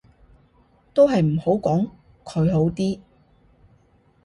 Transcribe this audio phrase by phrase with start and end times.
[0.95, 1.87] 都係唔好講
[2.25, 2.99] 佢好啲